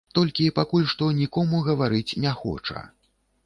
[0.17, 2.87] Толькі пакуль што нікому гаварыць не хоча.